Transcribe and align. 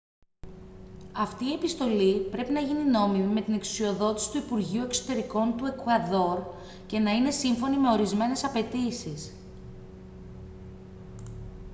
αυτή 1.11 1.45
η 1.45 1.53
επιστολή 1.53 2.19
πρέπει 2.31 2.51
να 2.51 2.59
γίνει 2.59 2.83
νόμιμη 2.89 3.33
με 3.33 3.41
την 3.41 3.53
εξουσιοδότηση 3.53 4.31
του 4.31 4.37
υπουργείου 4.37 4.83
εξωτερικών 4.83 5.57
του 5.57 5.65
εκουαδόρ 5.65 6.39
και 6.87 6.99
να 6.99 7.11
είναι 7.11 7.31
σύμφωνη 7.31 7.77
με 7.77 7.91
ορισμένες 7.91 8.43
απαιτήσεις 8.43 9.33